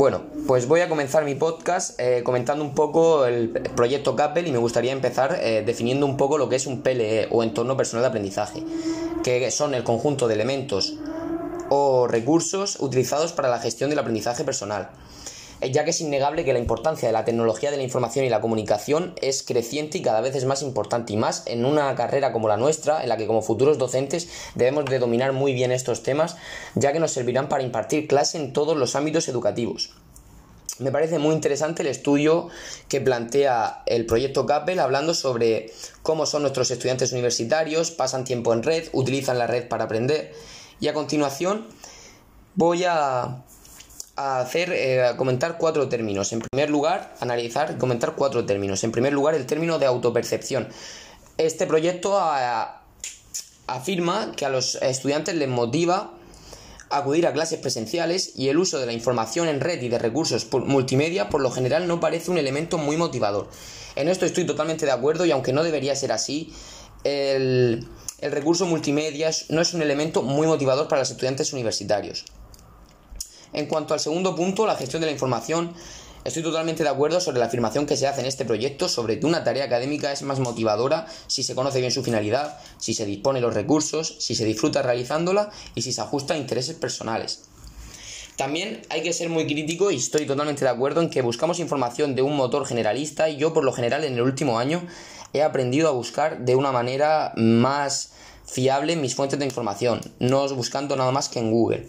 Bueno, 0.00 0.22
pues 0.46 0.66
voy 0.66 0.80
a 0.80 0.88
comenzar 0.88 1.26
mi 1.26 1.34
podcast 1.34 2.00
eh, 2.00 2.22
comentando 2.24 2.64
un 2.64 2.74
poco 2.74 3.26
el 3.26 3.50
proyecto 3.50 4.16
CAPEL 4.16 4.46
y 4.46 4.50
me 4.50 4.56
gustaría 4.56 4.92
empezar 4.92 5.38
eh, 5.42 5.62
definiendo 5.62 6.06
un 6.06 6.16
poco 6.16 6.38
lo 6.38 6.48
que 6.48 6.56
es 6.56 6.66
un 6.66 6.80
PLE 6.80 7.28
o 7.30 7.42
entorno 7.42 7.76
personal 7.76 8.04
de 8.04 8.08
aprendizaje, 8.08 8.64
que 9.22 9.50
son 9.50 9.74
el 9.74 9.84
conjunto 9.84 10.26
de 10.26 10.32
elementos 10.32 10.94
o 11.68 12.08
recursos 12.08 12.78
utilizados 12.80 13.34
para 13.34 13.50
la 13.50 13.58
gestión 13.58 13.90
del 13.90 13.98
aprendizaje 13.98 14.42
personal 14.42 14.88
ya 15.62 15.84
que 15.84 15.90
es 15.90 16.00
innegable 16.00 16.44
que 16.44 16.52
la 16.52 16.58
importancia 16.58 17.08
de 17.08 17.12
la 17.12 17.24
tecnología 17.24 17.70
de 17.70 17.76
la 17.76 17.82
información 17.82 18.24
y 18.24 18.30
la 18.30 18.40
comunicación 18.40 19.14
es 19.20 19.42
creciente 19.42 19.98
y 19.98 20.02
cada 20.02 20.20
vez 20.20 20.34
es 20.34 20.44
más 20.44 20.62
importante 20.62 21.12
y 21.12 21.16
más 21.16 21.42
en 21.46 21.64
una 21.64 21.94
carrera 21.94 22.32
como 22.32 22.48
la 22.48 22.56
nuestra, 22.56 23.02
en 23.02 23.08
la 23.08 23.16
que 23.16 23.26
como 23.26 23.42
futuros 23.42 23.78
docentes 23.78 24.28
debemos 24.54 24.86
de 24.86 24.98
dominar 24.98 25.32
muy 25.32 25.52
bien 25.52 25.72
estos 25.72 26.02
temas, 26.02 26.36
ya 26.74 26.92
que 26.92 27.00
nos 27.00 27.12
servirán 27.12 27.48
para 27.48 27.62
impartir 27.62 28.08
clase 28.08 28.38
en 28.38 28.52
todos 28.52 28.76
los 28.76 28.96
ámbitos 28.96 29.28
educativos. 29.28 29.90
Me 30.78 30.90
parece 30.90 31.18
muy 31.18 31.34
interesante 31.34 31.82
el 31.82 31.88
estudio 31.88 32.48
que 32.88 33.02
plantea 33.02 33.82
el 33.84 34.06
proyecto 34.06 34.46
CAPEL 34.46 34.78
hablando 34.78 35.12
sobre 35.12 35.70
cómo 36.02 36.24
son 36.24 36.40
nuestros 36.40 36.70
estudiantes 36.70 37.12
universitarios, 37.12 37.90
pasan 37.90 38.24
tiempo 38.24 38.54
en 38.54 38.62
red, 38.62 38.88
utilizan 38.94 39.36
la 39.36 39.46
red 39.46 39.68
para 39.68 39.84
aprender. 39.84 40.32
Y 40.80 40.88
a 40.88 40.94
continuación 40.94 41.66
voy 42.54 42.84
a 42.84 43.42
a 44.20 44.40
hacer, 44.40 44.70
eh, 44.72 45.12
comentar 45.16 45.56
cuatro 45.56 45.88
términos. 45.88 46.32
En 46.32 46.40
primer 46.40 46.68
lugar, 46.68 47.14
analizar 47.20 47.72
y 47.74 47.78
comentar 47.78 48.14
cuatro 48.14 48.44
términos. 48.44 48.84
En 48.84 48.92
primer 48.92 49.14
lugar, 49.14 49.34
el 49.34 49.46
término 49.46 49.78
de 49.78 49.86
autopercepción. 49.86 50.68
Este 51.38 51.66
proyecto 51.66 52.20
afirma 53.66 54.32
que 54.36 54.44
a 54.44 54.50
los 54.50 54.74
estudiantes 54.76 55.34
les 55.36 55.48
motiva 55.48 56.12
acudir 56.90 57.26
a 57.26 57.32
clases 57.32 57.60
presenciales 57.60 58.32
y 58.36 58.48
el 58.48 58.58
uso 58.58 58.78
de 58.78 58.84
la 58.84 58.92
información 58.92 59.48
en 59.48 59.60
red 59.60 59.80
y 59.80 59.88
de 59.88 59.98
recursos 59.98 60.48
multimedia 60.52 61.28
por 61.30 61.40
lo 61.40 61.50
general 61.50 61.86
no 61.86 62.00
parece 62.00 62.30
un 62.30 62.36
elemento 62.36 62.76
muy 62.76 62.96
motivador. 62.96 63.48
En 63.94 64.08
esto 64.08 64.26
estoy 64.26 64.44
totalmente 64.44 64.84
de 64.84 64.92
acuerdo 64.92 65.24
y 65.24 65.30
aunque 65.30 65.52
no 65.52 65.62
debería 65.62 65.96
ser 65.96 66.12
así, 66.12 66.52
el, 67.04 67.88
el 68.18 68.32
recurso 68.32 68.66
multimedia 68.66 69.30
no 69.48 69.62
es 69.62 69.72
un 69.72 69.82
elemento 69.82 70.22
muy 70.22 70.46
motivador 70.46 70.88
para 70.88 71.00
los 71.00 71.10
estudiantes 71.10 71.52
universitarios. 71.52 72.24
En 73.52 73.66
cuanto 73.66 73.94
al 73.94 74.00
segundo 74.00 74.36
punto, 74.36 74.66
la 74.66 74.76
gestión 74.76 75.00
de 75.00 75.06
la 75.06 75.12
información, 75.12 75.72
estoy 76.24 76.42
totalmente 76.42 76.84
de 76.84 76.88
acuerdo 76.88 77.20
sobre 77.20 77.40
la 77.40 77.46
afirmación 77.46 77.84
que 77.84 77.96
se 77.96 78.06
hace 78.06 78.20
en 78.20 78.26
este 78.26 78.44
proyecto 78.44 78.88
sobre 78.88 79.18
que 79.18 79.26
una 79.26 79.42
tarea 79.42 79.64
académica 79.64 80.12
es 80.12 80.22
más 80.22 80.38
motivadora 80.38 81.06
si 81.26 81.42
se 81.42 81.54
conoce 81.54 81.80
bien 81.80 81.90
su 81.90 82.04
finalidad, 82.04 82.58
si 82.78 82.94
se 82.94 83.06
dispone 83.06 83.40
los 83.40 83.54
recursos, 83.54 84.16
si 84.20 84.34
se 84.34 84.44
disfruta 84.44 84.82
realizándola 84.82 85.50
y 85.74 85.82
si 85.82 85.92
se 85.92 86.00
ajusta 86.00 86.34
a 86.34 86.38
intereses 86.38 86.76
personales. 86.76 87.42
También 88.36 88.82
hay 88.88 89.02
que 89.02 89.12
ser 89.12 89.28
muy 89.28 89.46
crítico 89.46 89.90
y 89.90 89.96
estoy 89.96 90.26
totalmente 90.26 90.64
de 90.64 90.70
acuerdo 90.70 91.02
en 91.02 91.10
que 91.10 91.20
buscamos 91.20 91.58
información 91.58 92.14
de 92.14 92.22
un 92.22 92.36
motor 92.36 92.64
generalista 92.66 93.28
y 93.28 93.36
yo 93.36 93.52
por 93.52 93.64
lo 93.64 93.72
general 93.72 94.04
en 94.04 94.14
el 94.14 94.22
último 94.22 94.58
año 94.58 94.86
he 95.32 95.42
aprendido 95.42 95.88
a 95.88 95.92
buscar 95.92 96.38
de 96.38 96.54
una 96.54 96.72
manera 96.72 97.32
más 97.36 98.12
fiable 98.46 98.96
mis 98.96 99.14
fuentes 99.14 99.38
de 99.38 99.44
información, 99.44 100.00
no 100.20 100.48
buscando 100.54 100.96
nada 100.96 101.10
más 101.10 101.28
que 101.28 101.38
en 101.38 101.50
Google. 101.50 101.86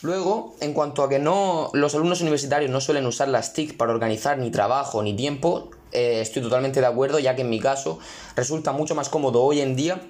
Luego, 0.00 0.54
en 0.60 0.74
cuanto 0.74 1.02
a 1.02 1.08
que 1.08 1.18
no 1.18 1.70
los 1.72 1.94
alumnos 1.94 2.20
universitarios 2.20 2.70
no 2.70 2.80
suelen 2.80 3.04
usar 3.06 3.28
las 3.28 3.52
TIC 3.52 3.76
para 3.76 3.92
organizar 3.92 4.38
ni 4.38 4.50
trabajo 4.50 5.02
ni 5.02 5.14
tiempo, 5.14 5.70
eh, 5.90 6.20
estoy 6.20 6.40
totalmente 6.40 6.80
de 6.80 6.86
acuerdo, 6.86 7.18
ya 7.18 7.34
que 7.34 7.42
en 7.42 7.50
mi 7.50 7.58
caso 7.58 7.98
resulta 8.36 8.70
mucho 8.70 8.94
más 8.94 9.08
cómodo 9.08 9.42
hoy 9.42 9.60
en 9.60 9.74
día 9.74 10.00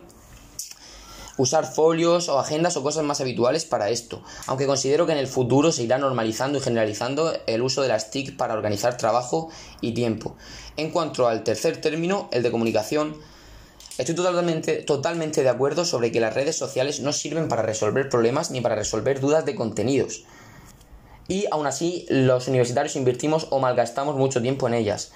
usar 1.39 1.65
folios 1.65 2.29
o 2.29 2.39
agendas 2.39 2.77
o 2.77 2.83
cosas 2.83 3.05
más 3.05 3.21
habituales 3.21 3.65
para 3.65 3.89
esto, 3.89 4.23
aunque 4.47 4.67
considero 4.67 5.07
que 5.07 5.13
en 5.13 5.19
el 5.19 5.29
futuro 5.29 5.73
se 5.73 5.85
irá 5.85 5.97
normalizando 5.97 6.59
y 6.59 6.61
generalizando 6.61 7.33
el 7.47 7.63
uso 7.63 7.81
de 7.81 7.89
las 7.89 8.11
TIC 8.11 8.37
para 8.37 8.55
organizar 8.55 8.97
trabajo 8.99 9.49
y 9.81 9.93
tiempo. 9.93 10.37
En 10.77 10.91
cuanto 10.91 11.29
al 11.29 11.45
tercer 11.45 11.81
término, 11.81 12.29
el 12.33 12.43
de 12.43 12.51
comunicación, 12.51 13.17
Estoy 13.99 14.15
totalmente, 14.15 14.77
totalmente 14.77 15.43
de 15.43 15.49
acuerdo 15.49 15.85
sobre 15.85 16.13
que 16.13 16.21
las 16.21 16.33
redes 16.33 16.57
sociales 16.57 17.01
no 17.01 17.13
sirven 17.13 17.49
para 17.49 17.63
resolver 17.63 18.09
problemas 18.09 18.53
ni 18.53 18.61
para 18.61 18.77
resolver 18.77 19.19
dudas 19.19 19.45
de 19.45 19.57
contenidos. 19.57 20.23
Y 21.27 21.47
aún 21.51 21.67
así, 21.67 22.07
los 22.09 22.47
universitarios 22.47 22.95
invertimos 22.95 23.49
o 23.51 23.59
malgastamos 23.59 24.15
mucho 24.15 24.41
tiempo 24.41 24.69
en 24.69 24.75
ellas. 24.75 25.11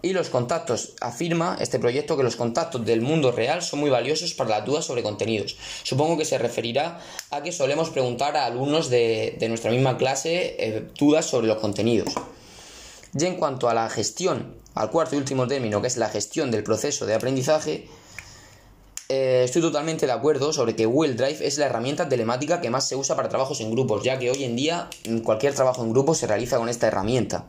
Y 0.00 0.14
los 0.14 0.30
contactos, 0.30 0.94
afirma 1.00 1.58
este 1.60 1.78
proyecto 1.78 2.16
que 2.16 2.22
los 2.22 2.34
contactos 2.34 2.84
del 2.86 3.02
mundo 3.02 3.32
real 3.32 3.62
son 3.62 3.80
muy 3.80 3.90
valiosos 3.90 4.32
para 4.32 4.50
las 4.50 4.64
dudas 4.64 4.86
sobre 4.86 5.02
contenidos. 5.02 5.56
Supongo 5.84 6.16
que 6.16 6.24
se 6.24 6.38
referirá 6.38 7.00
a 7.30 7.42
que 7.42 7.52
solemos 7.52 7.90
preguntar 7.90 8.36
a 8.36 8.46
alumnos 8.46 8.88
de, 8.88 9.36
nuestra 9.48 9.70
misma 9.70 9.98
clase 9.98 10.56
eh, 10.58 10.88
dudas 10.98 11.26
sobre 11.26 11.46
los 11.48 11.58
contenidos. 11.58 12.14
Y 13.16 13.26
en 13.26 13.36
cuanto 13.36 13.68
a 13.68 13.74
la 13.74 13.90
gestión, 13.90 14.56
al 14.74 14.90
cuarto 14.90 15.16
y 15.16 15.18
último 15.18 15.46
término, 15.46 15.82
que 15.82 15.88
es 15.88 15.98
la 15.98 16.08
gestión 16.08 16.50
del 16.50 16.64
proceso 16.64 17.04
de 17.06 17.14
aprendizaje, 17.14 17.86
eh, 19.08 19.42
estoy 19.44 19.62
totalmente 19.62 20.06
de 20.06 20.12
acuerdo 20.12 20.52
sobre 20.52 20.74
que 20.74 20.86
Google 20.86 21.14
Drive 21.14 21.46
es 21.46 21.58
la 21.58 21.66
herramienta 21.66 22.08
telemática 22.08 22.60
que 22.60 22.70
más 22.70 22.88
se 22.88 22.96
usa 22.96 23.16
para 23.16 23.28
trabajos 23.28 23.60
en 23.60 23.70
grupos, 23.70 24.02
ya 24.02 24.18
que 24.18 24.30
hoy 24.30 24.44
en 24.44 24.56
día 24.56 24.88
mm, 25.08 25.18
cualquier 25.18 25.54
trabajo 25.54 25.82
en 25.82 25.92
grupo 25.92 26.14
se 26.14 26.26
realiza 26.26 26.58
con 26.58 26.68
esta 26.68 26.86
herramienta. 26.86 27.46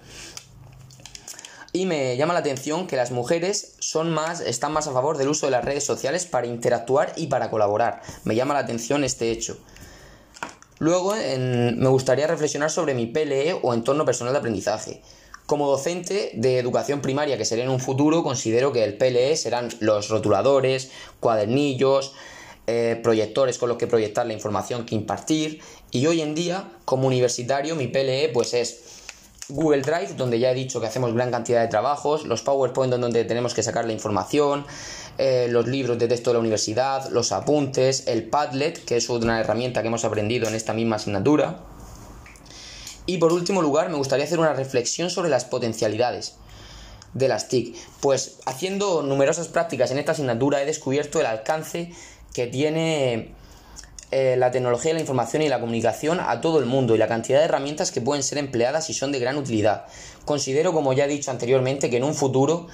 Y 1.72 1.88
me 1.88 2.16
llama 2.18 2.34
la 2.34 2.42
atención 2.42 2.86
que 2.86 2.96
las 2.96 3.12
mujeres 3.12 3.76
son 3.80 4.12
más, 4.12 4.42
están 4.42 4.74
más 4.74 4.88
a 4.88 4.92
favor 4.92 5.18
del 5.18 5.30
uso 5.30 5.48
de 5.48 5.52
las 5.52 5.66
redes 5.66 5.84
sociales 5.84 6.26
para 6.26 6.46
interactuar 6.46 7.14
y 7.16 7.28
para 7.28 7.50
colaborar. 7.50 8.02
Me 8.26 8.36
llama 8.36 8.54
la 8.54 8.60
atención 8.60 9.04
este 9.04 9.32
hecho. 9.32 9.58
Luego 10.78 11.16
me 11.16 11.88
gustaría 11.88 12.28
reflexionar 12.28 12.70
sobre 12.70 12.94
mi 12.94 13.08
PLE 13.08 13.58
o 13.62 13.74
entorno 13.74 14.06
personal 14.06 14.34
de 14.34 14.40
aprendizaje. 14.40 15.02
Como 15.54 15.68
docente 15.68 16.32
de 16.34 16.58
educación 16.58 17.00
primaria 17.00 17.38
que 17.38 17.46
seré 17.46 17.62
en 17.62 17.70
un 17.70 17.80
futuro, 17.80 18.24
considero 18.24 18.74
que 18.74 18.84
el 18.84 18.98
PLE 18.98 19.38
serán 19.38 19.70
los 19.82 20.10
rotuladores, 20.10 20.90
cuadernillos, 21.20 22.16
eh, 22.66 23.00
proyectores 23.04 23.60
con 23.60 23.70
los 23.70 23.78
que 23.78 23.86
proyectar 23.86 24.26
la 24.26 24.34
información 24.34 24.84
que 24.84 24.96
impartir. 24.96 25.62
Y 25.92 26.08
hoy 26.08 26.22
en 26.22 26.34
día, 26.34 26.72
como 26.86 27.06
universitario, 27.06 27.76
mi 27.76 27.86
PLE 27.86 28.30
pues 28.30 28.56
es 28.56 28.82
Google 29.48 29.84
Drive, 29.84 30.16
donde 30.18 30.40
ya 30.40 30.50
he 30.50 30.56
dicho 30.56 30.82
que 30.82 30.88
hacemos 30.88 31.14
gran 31.14 31.30
cantidad 31.30 31.62
de 31.62 31.68
trabajos, 31.68 32.26
los 32.26 32.42
PowerPoint 32.42 32.92
donde 32.92 33.24
tenemos 33.24 33.54
que 33.54 33.62
sacar 33.62 33.86
la 33.86 33.94
información, 33.94 34.66
eh, 35.20 35.46
los 35.52 35.68
libros 35.68 36.00
de 36.00 36.08
texto 36.08 36.32
de 36.32 36.34
la 36.34 36.40
universidad, 36.40 37.12
los 37.12 37.32
apuntes, 37.32 38.08
el 38.08 38.28
Padlet, 38.28 38.84
que 38.86 38.98
es 38.98 39.08
una 39.08 39.40
herramienta 39.40 39.84
que 39.84 39.90
hemos 39.90 40.04
aprendido 40.04 40.48
en 40.48 40.56
esta 40.56 40.74
misma 40.74 40.96
asignatura 40.96 41.60
y 43.06 43.18
por 43.18 43.34
último 43.34 43.62
lugar, 43.62 43.90
me 43.90 43.98
gustaría 43.98 44.26
hacer 44.26 44.40
una 44.40 44.54
reflexión 44.54 45.10
sobre 45.10 45.30
las 45.30 45.46
potencialidades 45.46 46.36
de 47.14 47.28
las 47.28 47.48
TIC. 47.48 47.76
Pues 48.00 48.40
haciendo 48.46 49.04
numerosas 49.04 49.48
prácticas 49.48 49.92
en 49.92 50.00
esta 50.00 50.14
asignatura 50.14 50.62
he 50.62 50.66
descubierto 50.66 51.20
el 51.20 51.26
alcance 51.26 51.92
que 52.34 52.48
tiene 52.48 53.34
eh, 54.12 54.36
la 54.38 54.52
tecnología 54.52 54.94
la 54.94 55.00
información 55.00 55.42
y 55.42 55.50
la 55.50 55.60
comunicación 55.60 56.20
a 56.20 56.40
todo 56.40 56.60
el 56.60 56.66
mundo 56.66 56.94
y 56.94 56.98
la 56.98 57.08
cantidad 57.08 57.40
de 57.40 57.46
herramientas 57.46 57.92
que 57.92 58.00
pueden 58.00 58.24
ser 58.24 58.38
empleadas 58.38 58.90
y 58.90 58.94
son 58.94 59.12
de 59.12 59.20
gran 59.20 59.38
utilidad. 59.38 59.86
Considero, 60.26 60.72
como 60.72 60.94
ya 60.94 61.06
he 61.06 61.08
dicho 61.08 61.32
anteriormente, 61.32 61.90
que 61.90 61.98
en 61.98 62.04
un 62.04 62.14
futuro 62.14 62.68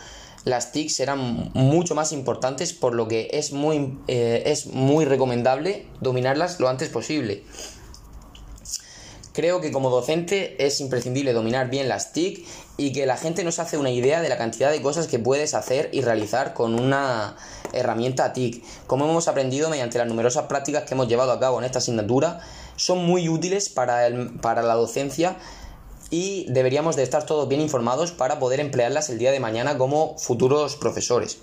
las 0.43 0.71
TIC 0.71 0.89
serán 0.89 1.51
mucho 1.53 1.95
más 1.95 2.11
importantes, 2.11 2.73
por 2.73 2.93
lo 2.93 3.07
que 3.07 3.29
es 3.31 3.51
muy, 3.51 3.97
eh, 4.07 4.43
es 4.45 4.67
muy 4.67 5.05
recomendable 5.05 5.85
dominarlas 6.01 6.59
lo 6.59 6.69
antes 6.69 6.89
posible. 6.89 7.43
Creo 9.39 9.61
que 9.61 9.71
como 9.71 9.89
docente 9.89 10.65
es 10.65 10.81
imprescindible 10.81 11.31
dominar 11.31 11.69
bien 11.69 11.87
las 11.87 12.11
TIC 12.11 12.45
y 12.75 12.91
que 12.91 13.05
la 13.05 13.15
gente 13.15 13.45
nos 13.45 13.59
hace 13.59 13.77
una 13.77 13.89
idea 13.89 14.21
de 14.21 14.27
la 14.27 14.37
cantidad 14.37 14.69
de 14.69 14.81
cosas 14.81 15.07
que 15.07 15.17
puedes 15.17 15.53
hacer 15.53 15.89
y 15.93 16.01
realizar 16.01 16.53
con 16.53 16.77
una 16.77 17.37
herramienta 17.71 18.33
TIC. 18.33 18.61
Como 18.85 19.05
hemos 19.05 19.29
aprendido 19.29 19.69
mediante 19.69 19.97
las 19.97 20.09
numerosas 20.09 20.47
prácticas 20.47 20.83
que 20.83 20.93
hemos 20.93 21.07
llevado 21.07 21.31
a 21.31 21.39
cabo 21.39 21.57
en 21.57 21.63
esta 21.63 21.79
asignatura, 21.79 22.41
son 22.75 23.05
muy 23.05 23.29
útiles 23.29 23.69
para, 23.69 24.09
para 24.41 24.61
la 24.61 24.73
docencia 24.73 25.37
y 26.09 26.45
deberíamos 26.49 26.97
de 26.97 27.03
estar 27.03 27.25
todos 27.25 27.47
bien 27.47 27.61
informados 27.61 28.11
para 28.11 28.39
poder 28.39 28.59
emplearlas 28.59 29.09
el 29.09 29.19
día 29.19 29.31
de 29.31 29.39
mañana 29.39 29.77
como 29.77 30.17
futuros 30.17 30.75
profesores. 30.75 31.37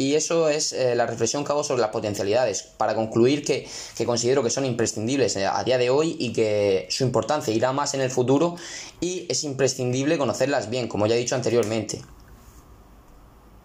Y 0.00 0.14
eso 0.14 0.48
es 0.48 0.72
eh, 0.72 0.94
la 0.94 1.04
reflexión 1.04 1.44
que 1.44 1.52
hago 1.52 1.62
sobre 1.62 1.82
las 1.82 1.90
potencialidades, 1.90 2.62
para 2.62 2.94
concluir 2.94 3.44
que, 3.44 3.68
que 3.94 4.06
considero 4.06 4.42
que 4.42 4.48
son 4.48 4.64
imprescindibles 4.64 5.36
eh, 5.36 5.44
a 5.44 5.62
día 5.62 5.76
de 5.76 5.90
hoy 5.90 6.16
y 6.18 6.32
que 6.32 6.86
su 6.88 7.04
importancia 7.04 7.52
irá 7.52 7.72
más 7.72 7.92
en 7.92 8.00
el 8.00 8.10
futuro 8.10 8.56
y 9.02 9.26
es 9.28 9.44
imprescindible 9.44 10.16
conocerlas 10.16 10.70
bien, 10.70 10.88
como 10.88 11.06
ya 11.06 11.16
he 11.16 11.18
dicho 11.18 11.34
anteriormente. 11.34 12.00